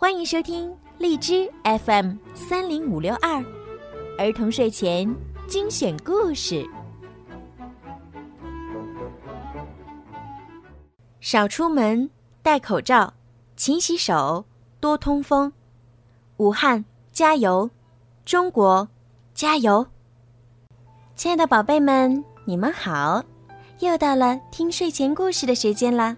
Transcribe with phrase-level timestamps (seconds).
[0.00, 3.44] 欢迎收听荔枝 FM 三零五六二
[4.16, 5.12] 儿童睡前
[5.48, 6.64] 精选故事。
[11.20, 12.08] 少出门，
[12.42, 13.12] 戴口罩，
[13.56, 14.44] 勤洗手，
[14.78, 15.52] 多通风。
[16.36, 17.68] 武汉加油，
[18.24, 18.88] 中国
[19.34, 19.84] 加油！
[21.16, 23.20] 亲爱的宝贝们，你们好，
[23.80, 26.16] 又到了听睡前故事的时间啦。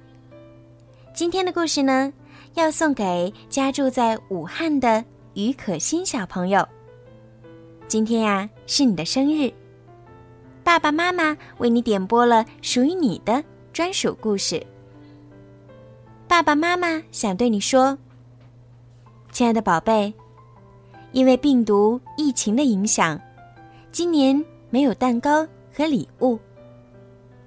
[1.14, 2.12] 今天的故事呢？
[2.54, 5.04] 要送给家住在武汉的
[5.34, 6.66] 于可欣小朋友。
[7.86, 9.52] 今天呀是你的生日，
[10.62, 13.42] 爸爸妈妈为你点播了属于你的
[13.72, 14.64] 专属故事。
[16.28, 17.96] 爸爸妈妈想对你说，
[19.32, 20.12] 亲爱的宝贝，
[21.12, 23.20] 因为病毒疫情的影响，
[23.90, 26.38] 今年没有蛋糕和礼物，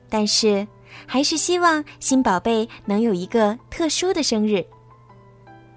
[0.09, 0.67] 但是
[1.05, 4.65] 还是希望新宝贝能有一个特殊的生日。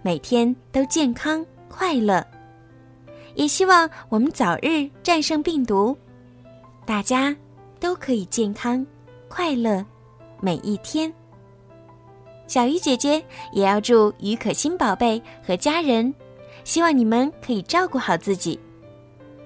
[0.06, 2.24] 每天都健康快乐，
[3.34, 5.98] 也希望我们早日战胜病毒，
[6.84, 7.34] 大家
[7.80, 8.86] 都可以健康
[9.27, 9.84] 快乐
[10.40, 11.12] 每一天。
[12.46, 13.20] 小鱼姐姐
[13.52, 16.14] 也要祝于可欣宝贝和家人，
[16.62, 18.60] 希望你们可以照顾好自己，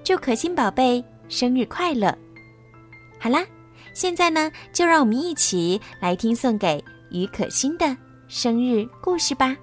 [0.05, 2.14] 祝可欣宝贝生日快乐。
[3.19, 3.42] 好啦，
[3.94, 7.97] 现在呢，就让我们一起来听送给于可欣的
[8.28, 9.56] 生日故事吧。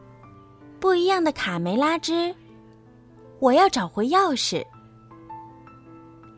[0.79, 2.33] 不一样的卡梅拉之，
[3.39, 4.63] 我要找回钥匙。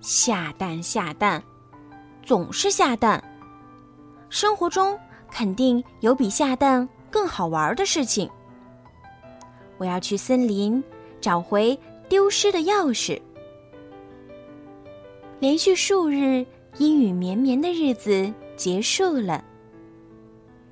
[0.01, 1.43] 下蛋下蛋，
[2.23, 3.21] 总是下蛋。
[4.29, 4.97] 生活中
[5.29, 8.29] 肯定有比下蛋更好玩的事情。
[9.77, 10.81] 我要去森林
[11.19, 13.19] 找回丢失的钥匙。
[15.39, 16.45] 连续数日
[16.77, 19.43] 阴雨绵绵的日子结束了，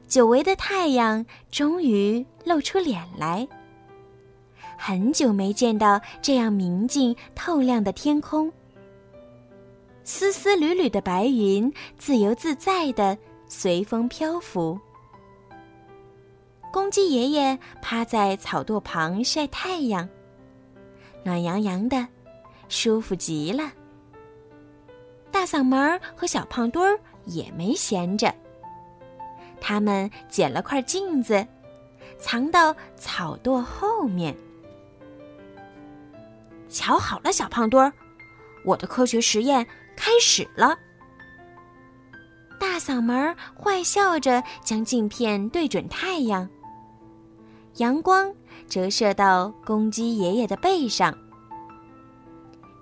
[0.08, 3.48] 久违的太阳终于露出脸来。
[4.78, 8.52] 很久没见到这样明净透亮的天空，
[10.04, 13.18] 丝丝缕缕的白云自由自在的
[13.48, 14.80] 随风漂浮。
[16.72, 20.08] 公鸡爷爷趴在草垛旁晒太阳，
[21.24, 22.08] 暖洋洋的，
[22.70, 23.72] 舒服极了。
[25.32, 28.34] 大嗓门儿和小胖墩儿也没闲着，
[29.60, 31.46] 他们捡了块镜子，
[32.20, 34.36] 藏到草垛后面。
[36.70, 37.94] 瞧好了，小胖墩儿，
[38.64, 40.78] 我的科学实验开始了。
[42.60, 46.50] 大嗓门坏笑着将镜片对准太阳，
[47.76, 48.34] 阳光
[48.68, 51.16] 折射到公鸡爷爷的背上。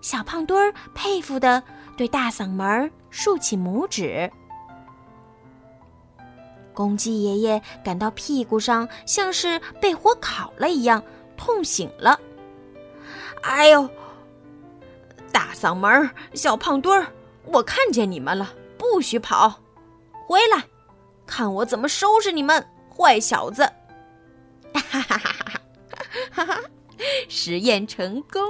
[0.01, 1.61] 小胖墩儿佩服的
[1.97, 4.31] 对大嗓门竖起拇指。
[6.73, 11.03] 公鸡爷爷感到屁股上像是被火烤了一样，
[11.35, 12.19] 痛醒了。
[13.45, 13.87] 哎呦！
[15.31, 17.07] 大嗓门小胖墩儿，
[17.45, 19.61] 我看见你们了，不许跑，
[20.25, 20.65] 回来，
[21.27, 23.61] 看我怎么收拾你们，坏小子！
[24.73, 25.61] 哈哈哈哈哈！
[26.31, 26.61] 哈哈，
[27.29, 28.41] 实验成功，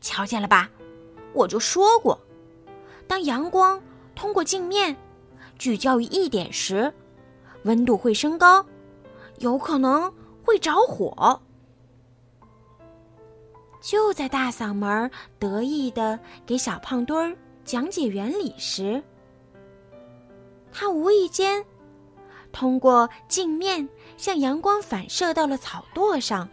[0.00, 0.70] 瞧见了吧？
[1.34, 2.18] 我就说过，
[3.06, 3.80] 当阳光
[4.14, 4.96] 通过镜面
[5.58, 6.94] 聚焦于一点时，
[7.64, 8.64] 温度会升高，
[9.36, 10.10] 有可能
[10.42, 11.42] 会着火。
[13.88, 17.34] 就在大嗓门得意的给小胖墩儿
[17.64, 19.02] 讲解原理时，
[20.70, 21.64] 他无意间
[22.52, 23.88] 通过镜面
[24.18, 26.46] 向阳光反射到了草垛上。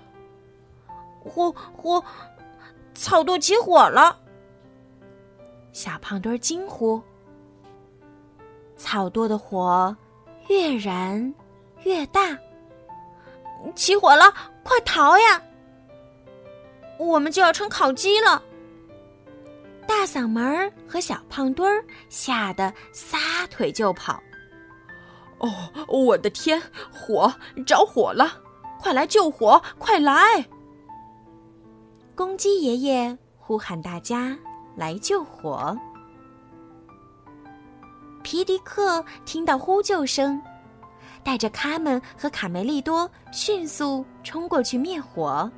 [1.20, 2.02] 火火，
[2.94, 4.18] 草垛起火了！
[5.74, 7.02] 小胖墩儿惊呼
[8.78, 9.94] ：“草垛的火
[10.48, 11.36] 越燃
[11.84, 12.40] 越大，
[13.76, 14.34] 起火了！
[14.64, 15.42] 快逃呀！”
[17.00, 18.42] 我们就要成烤鸡了！
[19.88, 24.20] 大嗓门儿和小胖墩儿吓得撒腿就跑。
[25.40, 25.52] 哦，
[25.88, 26.62] 我的天，
[26.92, 27.34] 火
[27.66, 28.42] 着火了！
[28.80, 29.62] 快来救火！
[29.78, 30.46] 快来！
[32.16, 34.38] 公鸡爷爷呼喊大家
[34.76, 35.78] 来救火。
[38.24, 40.42] 皮迪克听到呼救声，
[41.24, 45.52] 带着卡门和卡梅利多迅速冲过去灭火。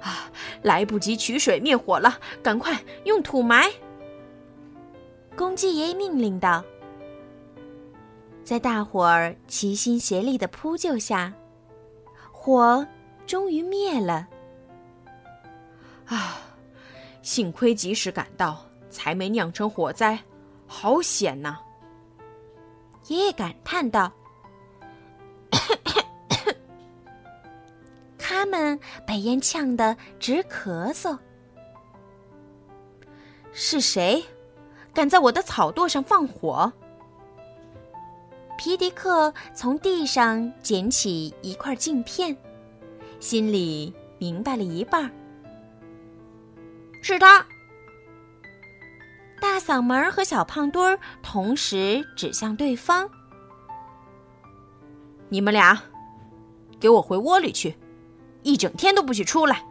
[0.00, 0.30] 啊！
[0.62, 3.70] 来不及取水灭火了，赶快用土埋。
[5.36, 6.64] 公鸡爷爷命令道。
[8.44, 11.32] 在大伙儿齐心协力的扑救下，
[12.32, 12.86] 火
[13.26, 14.28] 终于灭了。
[16.06, 16.38] 啊！
[17.22, 20.18] 幸亏及时赶到，才没酿成火灾，
[20.66, 21.58] 好险呐！
[23.06, 24.12] 爷爷感叹道。
[28.30, 31.18] 他们被烟呛得直咳嗽。
[33.50, 34.24] 是谁
[34.94, 36.72] 敢在我的草垛上放火？
[38.56, 42.36] 皮迪克从地上捡起一块镜片，
[43.18, 45.10] 心里明白了一半。
[47.02, 47.44] 是他。
[49.40, 53.10] 大嗓门和小胖墩儿同时指向对方
[55.28, 55.82] ：“你们俩，
[56.78, 57.74] 给我回窝里去，
[58.42, 59.62] 一整天都不许出来。”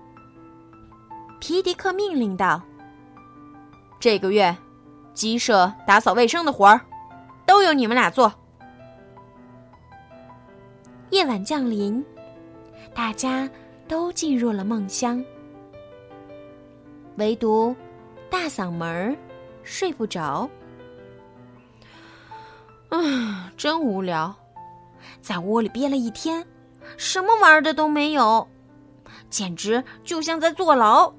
[1.39, 2.62] 皮迪克命令道
[4.00, 4.56] ：“这个月，
[5.13, 6.81] 鸡舍打扫卫生的活儿，
[7.45, 8.33] 都由你们俩做。”
[11.12, 12.06] 夜晚降临，
[12.94, 13.50] 大家
[13.88, 15.24] 都进入了梦乡，
[17.16, 17.75] 唯独
[18.30, 19.16] 大嗓门儿。
[19.62, 20.50] 睡不着，
[22.89, 24.36] 啊，真无聊，
[25.21, 26.44] 在窝里憋了一天，
[26.98, 28.48] 什么玩的都没有，
[29.30, 31.14] 简直就像在坐牢。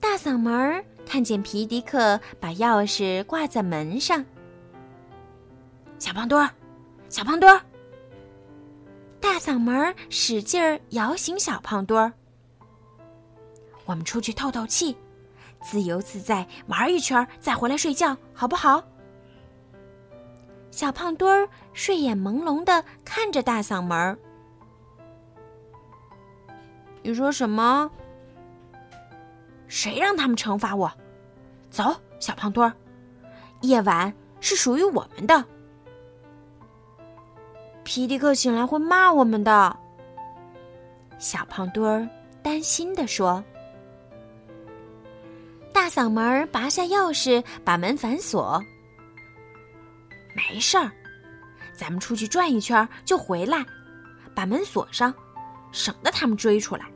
[0.00, 4.24] 大嗓门看见皮迪克把钥匙挂在门上，
[5.98, 6.50] 小胖墩儿，
[7.08, 7.60] 小胖墩儿，
[9.20, 12.12] 大嗓门使劲儿摇醒小胖墩儿，
[13.86, 14.96] 我们出去透透气。
[15.62, 18.84] 自由自在玩一圈，再回来睡觉，好不好？
[20.70, 24.18] 小胖墩儿睡眼朦胧的看着大嗓门儿。
[27.06, 27.90] 你说什么？
[29.68, 30.90] 谁让他们惩罚我？
[31.68, 32.72] 走，小胖墩儿，
[33.60, 34.10] 夜晚
[34.40, 35.44] 是属于我们的。
[37.82, 39.76] 皮迪克醒来会骂我们的。
[41.18, 42.08] 小胖墩儿
[42.42, 43.44] 担心的说。
[45.74, 48.58] 大嗓门拔下钥匙，把门反锁。
[50.34, 50.90] 没事儿，
[51.74, 53.62] 咱们出去转一圈就回来，
[54.34, 55.12] 把门锁上，
[55.70, 56.86] 省得他们追出来。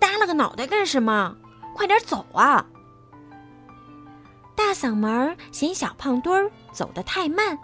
[0.00, 1.36] 耷拉个脑袋干什么？
[1.74, 2.64] 快点走啊！
[4.56, 7.58] 大嗓门嫌小胖墩儿走得太慢，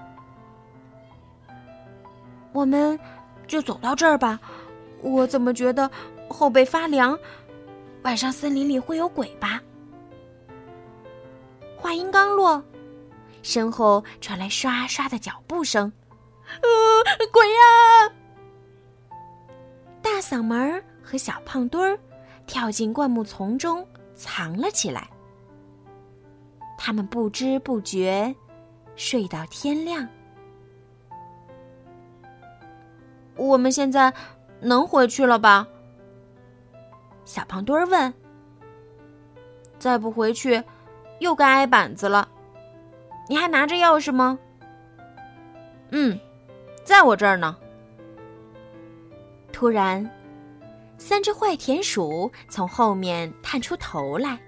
[2.52, 2.98] 我们
[3.46, 4.38] 就走到这儿吧。
[5.00, 5.90] 我怎么觉得？
[6.28, 7.16] 后背发凉，
[8.02, 9.60] 晚上森林里会有鬼吧？
[11.76, 12.62] 话音刚落，
[13.42, 15.92] 身后传来刷刷的脚步声，
[16.62, 18.12] 呃，鬼呀！
[20.00, 21.98] 大嗓门和小胖墩儿
[22.46, 25.08] 跳进灌木丛中藏了起来。
[26.76, 28.34] 他们不知不觉
[28.96, 30.06] 睡到天亮。
[33.36, 34.12] 我们现在
[34.60, 35.66] 能回去了吧？
[37.24, 38.12] 小胖墩儿问
[39.78, 40.62] ：“再不回去，
[41.20, 42.28] 又该挨板子了。
[43.28, 44.38] 你还拿着钥匙吗
[45.90, 46.18] ？”“嗯，
[46.84, 47.56] 在我这儿呢。”
[49.50, 50.08] 突然，
[50.98, 54.38] 三只坏田鼠从后面探出头来。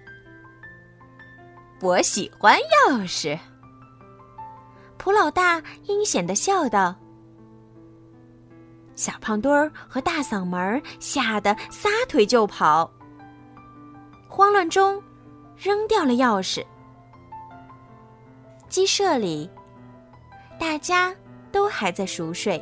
[1.82, 3.38] “我喜欢钥匙。”
[4.98, 6.94] 普老大阴险的笑道。
[8.94, 12.90] 小胖墩儿和大嗓门吓得撒腿就跑，
[14.26, 15.02] 慌乱中
[15.56, 16.64] 扔掉了钥匙。
[18.68, 19.48] 鸡舍里，
[20.58, 21.14] 大家
[21.52, 22.60] 都还在熟睡。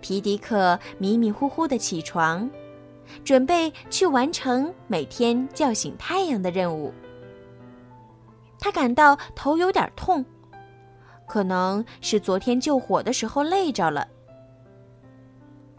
[0.00, 2.48] 皮迪克迷迷糊糊的起床，
[3.24, 6.92] 准备去完成每天叫醒太阳的任务。
[8.58, 10.24] 他感到头有点痛，
[11.26, 14.06] 可能是昨天救火的时候累着了。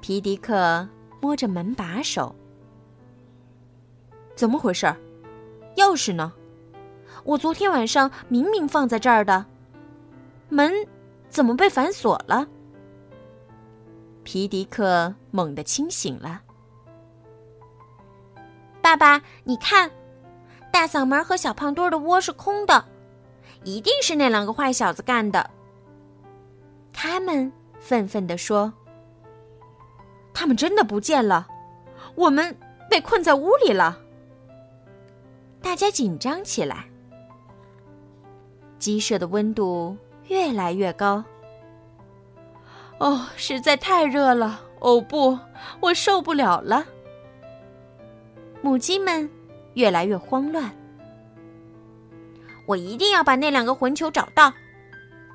[0.01, 0.87] 皮迪克
[1.21, 2.33] 摸着门把手，
[4.35, 4.87] 怎么回事？
[5.75, 6.33] 钥匙呢？
[7.23, 9.45] 我昨天晚上明明放在这儿的，
[10.49, 10.73] 门
[11.29, 12.47] 怎么被反锁了？
[14.23, 16.41] 皮迪克猛地清醒了。
[18.81, 19.91] 爸爸，你看，
[20.71, 22.85] 大嗓门和小胖墩的窝是空的，
[23.63, 25.49] 一定是那两个坏小子干的。
[26.93, 28.73] 他们愤愤地说。
[30.33, 31.47] 他们真的不见了，
[32.15, 32.57] 我们
[32.89, 33.99] 被困在屋里了。
[35.61, 36.85] 大家紧张起来。
[38.79, 39.95] 鸡舍的温度
[40.27, 41.23] 越来越高。
[43.01, 44.62] 哦，实在太热了！
[44.79, 45.36] 哦不，
[45.79, 46.86] 我受不了了。
[48.62, 49.27] 母鸡们
[49.74, 50.72] 越来越慌乱。
[52.67, 54.53] 我一定要把那两个混球找到。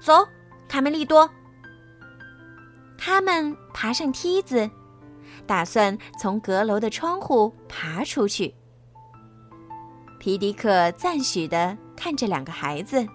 [0.00, 0.25] 走，
[0.68, 1.28] 卡梅利多。
[2.96, 4.70] 他们爬上梯子。
[5.44, 8.54] 打算从阁楼的窗户爬出去。
[10.20, 13.06] 皮迪克赞许的看着两个孩子：“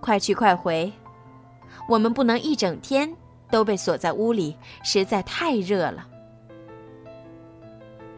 [0.00, 0.90] 快去快回，
[1.88, 3.14] 我们不能一整天
[3.50, 6.06] 都被锁在屋里，实在太热了。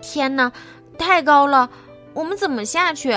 [0.00, 0.52] 天哪，
[0.98, 1.68] 太高了，
[2.14, 3.12] 我们怎么下去？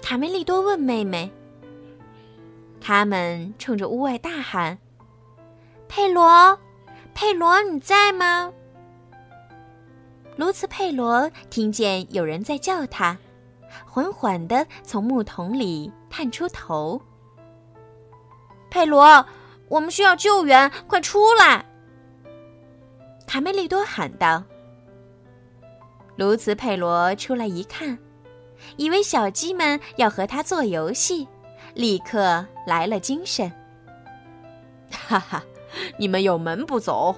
[0.00, 1.30] 卡梅利多问妹妹。
[2.80, 4.76] 他们冲着屋外大喊
[5.86, 6.58] ：“佩罗，
[7.14, 8.52] 佩罗，你在吗？”
[10.36, 13.16] 卢茨佩罗听见有人在叫他，
[13.84, 17.00] 缓缓地从木桶里探出头。
[18.72, 19.26] 佩罗，
[19.68, 21.62] 我们需要救援，快出来！
[23.26, 24.42] 卡梅利多喊道。
[26.16, 27.98] 卢茨佩罗出来一看，
[28.78, 31.28] 以为小鸡们要和他做游戏。
[31.74, 33.52] 立刻来了精神。
[34.90, 35.42] 哈哈，
[35.98, 37.14] 你们有门不走，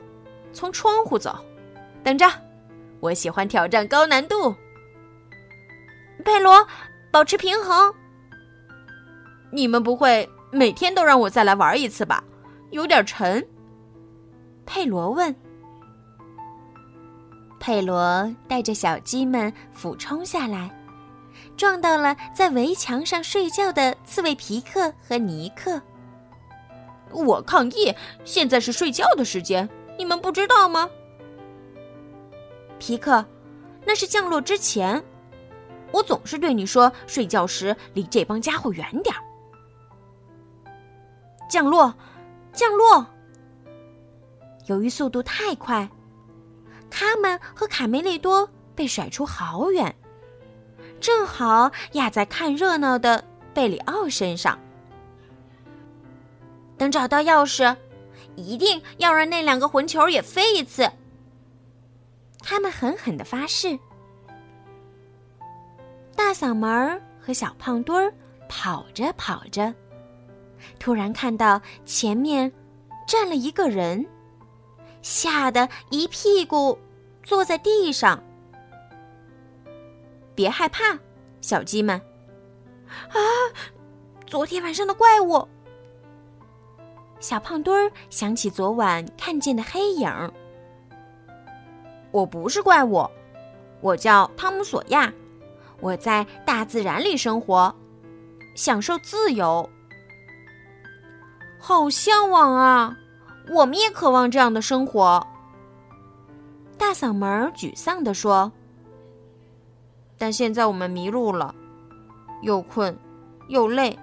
[0.53, 1.39] 从窗户走。
[2.03, 2.29] 等着，
[2.99, 4.53] 我喜欢挑战高难度。
[6.25, 6.67] 佩罗，
[7.13, 7.95] 保持平衡。
[9.53, 12.23] 你们不会每天都让我再来玩一次吧？
[12.71, 13.45] 有点沉。
[14.65, 15.35] 佩罗问。
[17.59, 20.71] 佩罗带着小鸡们俯冲下来。
[21.57, 25.81] 撞到了在围墙上睡觉的刺猬皮克和尼克。
[27.11, 27.95] 我抗议！
[28.25, 29.69] 现在是睡觉的时间，
[29.99, 30.89] 你们不知道吗？
[32.79, 33.25] 皮克，
[33.85, 35.03] 那是降落之前。
[35.93, 39.23] 我总是对你说，睡觉时离这帮家伙远点儿。
[41.49, 41.95] 降落，
[42.53, 43.07] 降落！
[44.67, 45.89] 由于速度太快，
[46.91, 49.95] 他们和卡梅利多被甩出好远。
[51.01, 53.23] 正好压在看热闹的
[53.53, 54.59] 贝里奥身上。
[56.79, 57.77] 等找到钥匙，
[58.37, 60.91] 一定要让那两个混球也飞一次。
[62.41, 63.79] 他们狠狠的发誓。
[66.17, 68.13] 大嗓门和小胖墩儿
[68.49, 69.75] 跑着跑着，
[70.79, 72.53] 突然看到前面
[73.07, 74.07] 站了一个人，
[75.03, 76.79] 吓得一屁股
[77.23, 78.23] 坐在地上。
[80.35, 80.99] 别害怕，
[81.41, 82.01] 小鸡们！
[83.09, 83.17] 啊，
[84.27, 85.47] 昨天晚上的怪物！
[87.21, 90.11] 小胖墩儿想起昨晚看见的黑影。
[92.11, 93.09] 我不是怪物，
[93.81, 95.13] 我叫汤姆·索亚，
[95.81, 97.75] 我在大自然里生活，
[98.55, 99.69] 享受自由。
[101.67, 102.95] 好向往啊！
[103.49, 105.27] 我们也渴望这样的生活。
[106.77, 108.53] 大嗓门沮丧地说。
[110.19, 111.55] 但现在我们迷路了，
[112.43, 112.95] 又困
[113.49, 113.99] 又累，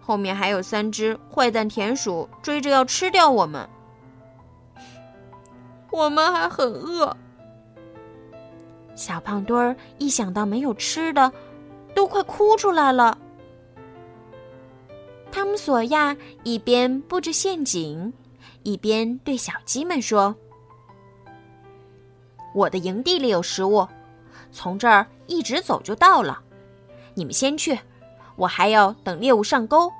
[0.00, 3.68] 后面还有三只坏蛋田鼠追着要吃掉我们，
[5.90, 7.16] 我们还很饿。
[8.94, 11.32] 小胖墩儿一想到没有吃的，
[11.92, 13.18] 都快哭出来了。
[15.32, 18.12] 汤姆·索亚一边布置陷阱，
[18.62, 20.36] 一边对小鸡们说
[22.54, 23.88] ：“我的营地里有食物。”
[24.52, 26.38] 从这儿一直走就到了，
[27.14, 27.78] 你们先去，
[28.36, 29.90] 我还要等猎物上钩。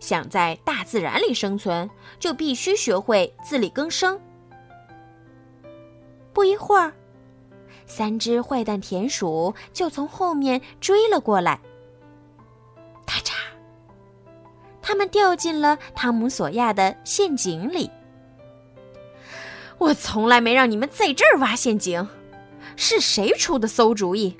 [0.00, 4.18] 想在大自然里生存，就必须学会自力更生。
[6.32, 6.90] 不一会儿，
[7.84, 11.60] 三只坏蛋田鼠就从后面追了过来。
[13.06, 13.34] 咔嚓！
[14.82, 17.90] 他们掉进了汤姆·索亚的陷阱里。
[19.78, 22.06] 我从来没让你们在这儿挖陷阱。
[22.74, 24.34] 是谁出的馊主意？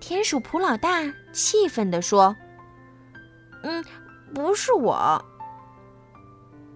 [0.00, 2.34] 田鼠普老大气愤地说
[3.62, 3.84] ：“嗯，
[4.34, 5.24] 不是我。”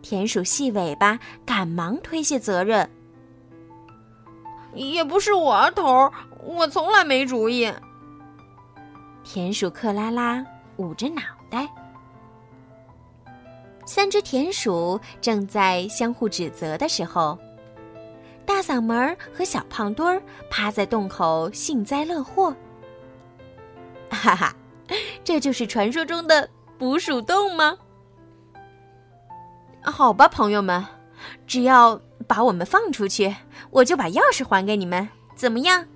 [0.01, 2.89] 田鼠细尾巴赶忙推卸责任
[4.75, 6.13] ：“也不是我，头儿，
[6.45, 7.73] 我从来没主意。”
[9.25, 10.45] 田鼠克拉拉
[10.77, 11.69] 捂着脑袋。
[13.85, 17.39] 三只田鼠正在相互指责的时候。
[18.45, 20.21] 大嗓门和小胖墩儿
[20.51, 22.55] 趴在洞口幸灾乐祸。
[24.11, 24.55] 哈哈，
[25.25, 27.77] 这就是传说中的捕鼠洞吗？
[29.83, 30.85] 好吧，朋友们，
[31.47, 33.35] 只要把我们放出去，
[33.71, 35.87] 我就把钥匙还给你们，怎么样？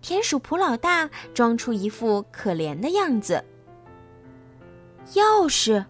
[0.00, 3.44] 田鼠普老大装出一副可怜的样子。
[5.14, 5.84] 钥匙？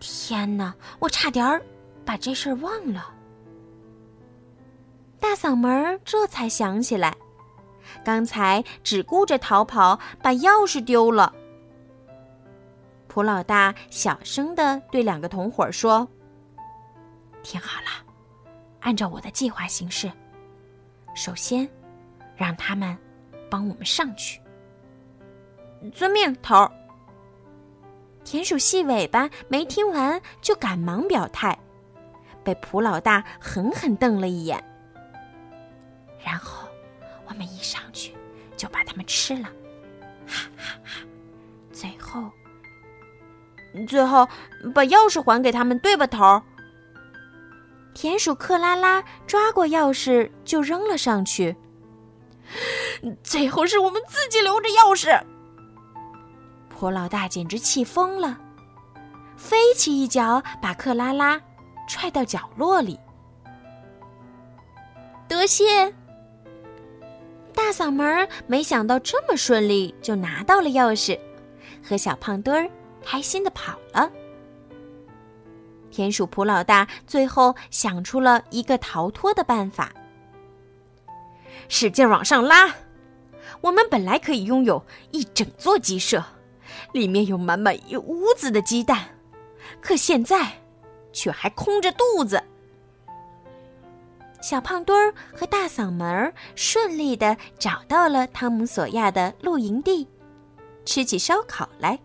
[0.00, 1.62] 天哪，我差点儿
[2.04, 3.14] 把这事儿忘了。
[5.20, 7.14] 大嗓门这才想起来，
[8.02, 11.32] 刚才只顾着逃跑，把钥匙丢了。
[13.06, 16.08] 普老大小声的对两个同伙说
[17.42, 17.88] ：“听好了，
[18.80, 20.10] 按照我的计划行事。
[21.14, 21.68] 首先，
[22.34, 22.96] 让他们
[23.50, 24.40] 帮我们上去。”
[25.92, 26.72] 遵命，头儿。
[28.24, 31.58] 田鼠细尾巴没听完就赶忙表态，
[32.44, 34.62] 被蒲老大狠狠瞪了一眼。
[36.24, 36.68] 然后
[37.26, 38.14] 我们一上去
[38.56, 39.48] 就把它们吃了，
[40.26, 41.02] 哈哈哈！
[41.72, 42.30] 最后，
[43.88, 44.28] 最后
[44.74, 46.42] 把钥匙还给他们，对吧，头？
[47.94, 51.56] 田鼠克拉拉抓过钥匙就扔了上去。
[53.22, 55.20] 最后是我们自己留着钥匙。
[56.80, 58.38] 婆老大简直气疯了，
[59.36, 61.38] 飞起一脚把克拉拉
[61.86, 62.98] 踹到角落里。
[65.28, 65.92] 多谢。
[67.54, 71.20] 大嗓门没想到这么顺利就拿到了钥匙，
[71.86, 72.70] 和小胖墩儿
[73.04, 74.10] 开心的跑了。
[75.90, 79.92] 田鼠普老大最后想出了一个逃脱的办法，
[81.68, 82.74] 使劲往上拉。
[83.60, 86.24] 我们本来可以拥有一整座鸡舍，
[86.92, 89.04] 里面有满满一屋子的鸡蛋，
[89.80, 90.50] 可现在
[91.12, 92.42] 却还空着肚子。
[94.42, 100.08] 小胖墩儿和大嗓门儿顺利的找到了汤姆索亚的露营地，
[100.84, 101.98] 吃起烧烤来。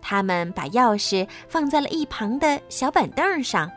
[0.00, 3.70] 他们把钥匙放在了一旁的小板凳上。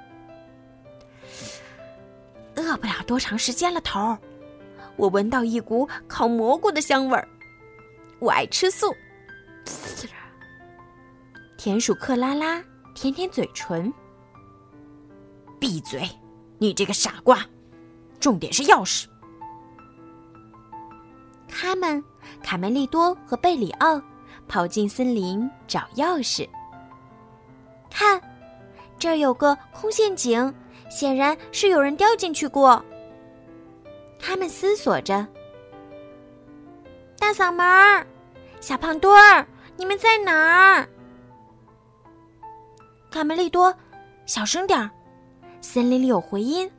[2.56, 4.18] 饿不了多长时间了，头儿。
[4.96, 7.28] 我闻到一股烤蘑菇的香味儿。
[8.20, 8.96] 我爱吃素。
[11.58, 13.92] 田鼠克拉拉舔舔嘴唇。
[15.60, 16.08] 闭嘴，
[16.60, 17.46] 你这个傻瓜！
[18.20, 19.06] 重点是钥匙。
[21.48, 22.04] 他们，
[22.44, 24.02] 卡梅利多和贝里奥。
[24.48, 26.48] 跑进森林找钥匙。
[27.92, 28.22] 看，
[28.98, 30.54] 这儿有个空陷阱，
[30.90, 32.82] 显然是有人掉进去过。
[34.18, 35.28] 他们思索着。
[37.20, 38.08] 大嗓门儿，
[38.62, 39.46] 小胖墩儿，
[39.78, 40.90] 你们在哪儿？
[43.12, 43.74] 卡梅利多，
[44.26, 44.90] 小声点儿，
[45.62, 46.70] 森林里有回音，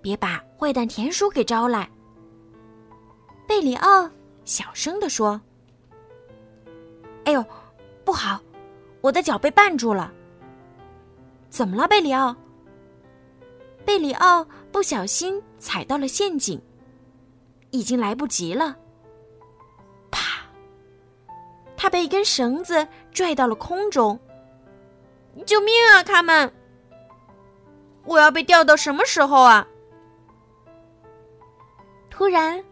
[0.00, 1.90] 别把坏蛋田鼠给招来。
[3.46, 4.08] 贝里奥
[4.44, 5.40] 小声地说。
[7.24, 7.44] 哎呦，
[8.04, 8.40] 不好！
[9.00, 10.12] 我的脚被绊住了。
[11.50, 12.34] 怎么了，贝里奥？
[13.84, 16.60] 贝里奥不小心踩到了陷阱，
[17.70, 18.76] 已经来不及了。
[21.78, 24.18] 他被一根绳子拽到了空中。
[25.46, 26.52] 救命啊，卡门！
[28.04, 29.66] 我要被吊到什么时候啊？
[32.10, 32.62] 突然，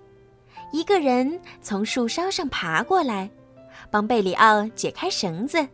[0.73, 3.31] 一个人从树梢上爬过来。
[3.89, 5.65] 帮贝里奥解开绳子。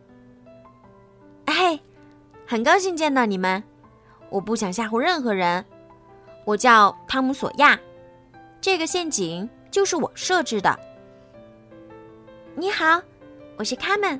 [1.47, 1.79] 嘿，
[2.45, 3.61] 很高兴见到你们。
[4.29, 5.65] 我不想吓唬任何人。
[6.45, 7.79] 我叫汤姆·索亚，
[8.61, 10.79] 这个陷阱就是我设置的。
[12.55, 13.01] 你好，
[13.55, 14.19] 我是卡门，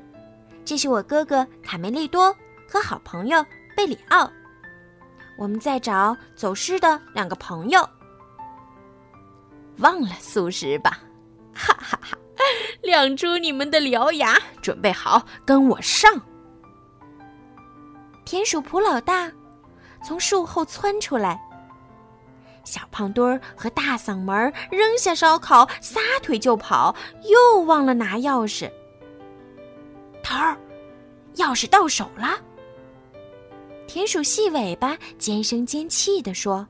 [0.63, 2.35] 这是我哥哥卡梅利多
[2.69, 3.43] 和好朋友
[3.75, 4.31] 贝里奥。
[5.37, 7.87] 我们在找走失的两个朋友。
[9.79, 10.99] 忘了素食吧，
[11.53, 12.17] 哈哈哈。
[12.83, 16.21] 亮出你们的獠牙，准备好跟我上！
[18.25, 19.31] 田鼠普老大
[20.03, 21.41] 从树后窜出来，
[22.63, 28.71] 小胖墩儿和大嗓门扔下烧烤，撒腿就跑，又忘了拿钥匙。
[31.35, 32.39] 钥匙到手了！
[33.87, 36.67] 田鼠细尾巴尖声尖气地说。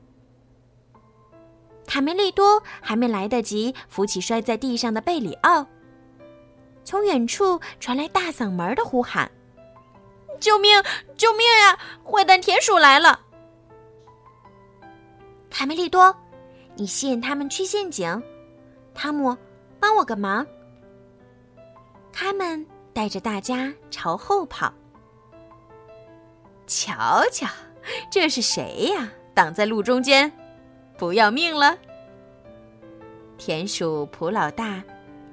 [1.86, 5.66] 卡梅利多还没来得及扶起摔在地上的贝里奥，
[6.82, 9.30] 从远处传来大嗓门的呼喊
[10.40, 10.82] ：“救命！
[11.16, 11.78] 救命呀！
[12.02, 13.20] 坏蛋田鼠来了！”
[15.50, 16.14] 卡梅利多，
[16.74, 18.20] 你吸引他们去陷阱。
[18.94, 19.36] 汤姆，
[19.78, 20.44] 帮我个忙。
[22.12, 22.64] 他们
[22.94, 24.72] 带着大家朝后跑。
[26.66, 27.46] 瞧瞧，
[28.10, 29.10] 这是谁呀？
[29.34, 30.32] 挡在路中间！
[30.96, 31.76] 不要命了！
[33.36, 34.80] 田鼠普老大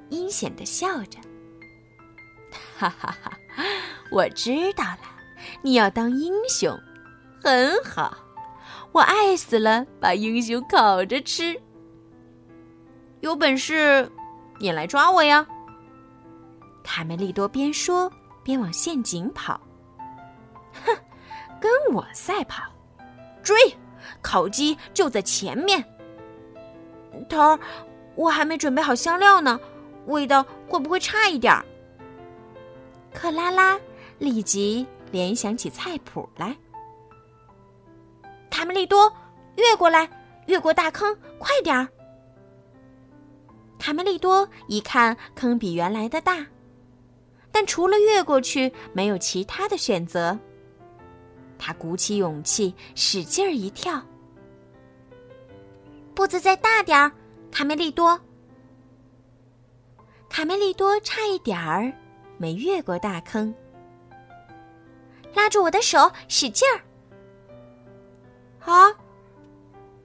[0.10, 1.20] 阴险的笑着，
[2.78, 3.32] 哈哈哈！
[4.12, 5.02] 我知道了，
[5.62, 6.76] 你要当英雄，
[7.44, 8.18] 很好，
[8.92, 11.62] 我爱死了，把英雄烤着吃。
[13.20, 14.12] 有本事，
[14.60, 15.48] 你来抓我呀！
[16.84, 18.12] 卡梅利多边说
[18.44, 19.60] 边往陷阱跑。
[20.86, 20.96] 哼，
[21.60, 22.64] 跟我赛跑，
[23.44, 23.56] 追！
[24.22, 25.84] 烤鸡就在前面。
[27.30, 27.60] 头儿，
[28.16, 29.60] 我还没准备好香料呢，
[30.08, 31.64] 味道会不会差一点儿？
[33.14, 33.80] 克拉拉
[34.18, 36.56] 立即联想起菜谱来。
[38.50, 39.12] 卡梅利多，
[39.56, 40.10] 越过来，
[40.48, 41.88] 越过大坑，快点儿！
[43.78, 46.46] 卡梅利多一看，坑比原来的大，
[47.52, 50.38] 但除了越过去，没有其他的选择。
[51.60, 54.02] 他鼓起勇气，使劲儿一跳。
[56.16, 57.12] 步子再大点儿，
[57.52, 58.20] 卡梅利多。
[60.30, 61.92] 卡梅利多差一点儿
[62.38, 63.54] 没越过大坑。
[65.34, 66.82] 拉住我的手，使劲儿！
[68.72, 68.96] 啊！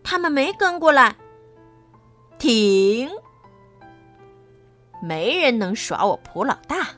[0.02, 1.16] 他们没跟过来。
[2.38, 3.11] 停！
[5.02, 6.88] 没人能耍我普老大，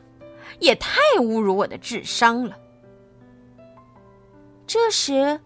[0.59, 2.57] 也太侮辱我的智商了。
[4.66, 5.40] 这时，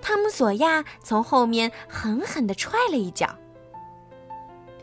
[0.00, 3.28] 汤姆索亚从后面狠狠的踹了一脚。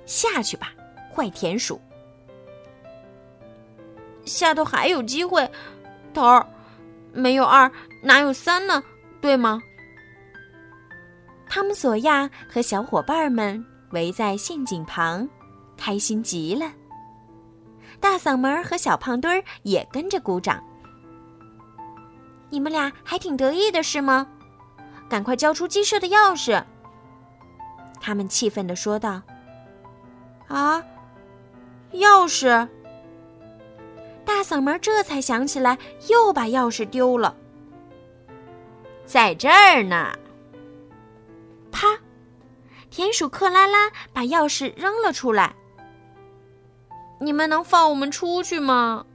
[0.06, 0.74] 下去吧，
[1.13, 1.80] 坏田鼠！
[4.26, 5.50] 下头还有机会，
[6.13, 6.46] 头儿，
[7.13, 8.84] 没有二哪有三呢？
[9.22, 9.62] 对吗？
[11.48, 15.30] 汤姆索亚和小伙伴们围在陷阱旁，
[15.78, 16.70] 开心极了。
[18.04, 20.62] 大嗓门和小胖墩儿也跟着鼓掌。
[22.50, 24.28] 你们俩还挺得意的是吗？
[25.10, 26.62] 赶快交出鸡舍的钥匙！
[28.02, 29.22] 他们气愤的说道。
[30.50, 30.84] 啊，
[31.94, 32.68] 钥匙！
[34.26, 35.78] 大嗓门这才想起来，
[36.10, 37.34] 又把钥匙丢了。
[39.06, 40.12] 在这儿呢！
[41.72, 41.88] 啪！
[42.89, 45.56] 田鼠克拉拉把钥匙扔了出来。
[47.23, 49.05] 你们能放我们出去吗？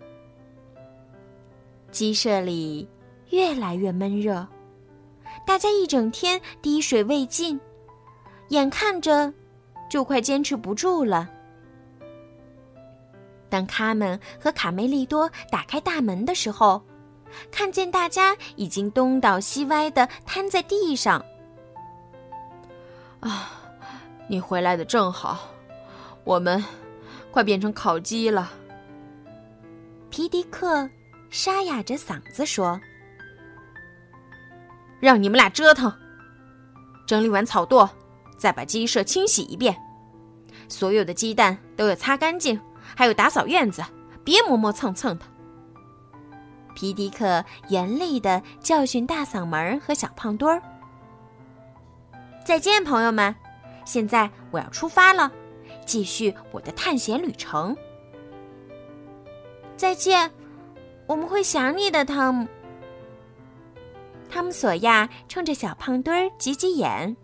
[1.90, 2.88] 鸡舍里。
[3.30, 4.48] 越来越闷热，
[5.46, 7.60] 大家一整天滴水未进，
[8.48, 9.30] 眼看着
[9.90, 11.28] 就快坚持不住了。
[13.50, 16.82] 当卡门和卡梅利多打开大门的时候，
[17.50, 21.22] 看见大家已经东倒西歪的瘫在地上。
[23.20, 23.50] 啊，
[24.26, 25.50] 你回来的正好，
[26.24, 26.64] 我们
[27.38, 28.50] 快变成烤鸡了。
[30.10, 30.90] 皮迪克
[31.30, 32.80] 沙哑着嗓子说。
[34.98, 35.92] 让你们俩折腾，
[37.06, 37.88] 整理完草垛，
[38.36, 39.80] 再把鸡舍清洗一遍，
[40.68, 42.60] 所有的鸡蛋都要擦干净，
[42.96, 43.84] 还有打扫院子，
[44.24, 45.24] 别磨磨蹭蹭的。
[46.74, 50.60] 皮迪克严厉的教训大嗓门和小胖墩儿。
[52.44, 53.32] 再见，朋友们，
[53.84, 55.30] 现在我要出发了，
[55.88, 57.74] 继续我的探险旅程。
[59.74, 60.30] 再见，
[61.06, 62.46] 我们会想你的，汤姆。
[64.28, 67.16] 汤姆索亚冲着小胖墩儿挤挤眼。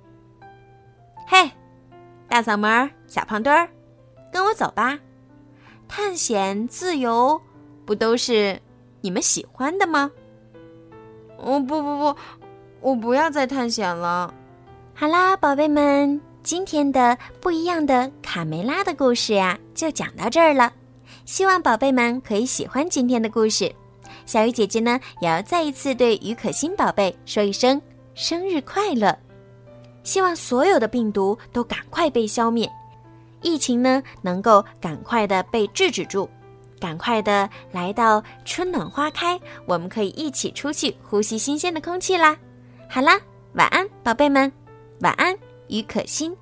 [1.27, 1.51] 嘿，
[2.27, 3.69] 大嗓门儿小胖墩儿，
[4.33, 4.99] 跟我走吧！
[5.87, 7.39] 探险、自由，
[7.85, 8.59] 不都是
[9.03, 10.11] 你们喜欢的吗？
[11.37, 12.17] 哦不不不，
[12.81, 14.33] 我不要再探险了。
[14.95, 20.71] 好啦，宝贝们，今天的不一样的卡梅拉的故事呀，就讲到这儿了。
[21.25, 23.75] 希望宝贝们可以喜欢今天的故事。
[24.27, 27.81] 小鱼姐姐呢，也要再一次对于可心宝贝说一声
[28.15, 29.17] 生日快乐！
[30.03, 32.71] 希望所有的病毒都赶快被消灭，
[33.41, 36.29] 疫情呢能够赶快的被制止住，
[36.79, 42.37] 赶快的来到春暖花开，我们可以一起出去呼吸新鲜的空气啦！
[42.87, 43.19] 好啦，
[43.55, 44.53] 晚安，宝贝们，
[45.01, 45.35] 晚安，
[45.75, 46.37] 于可欣。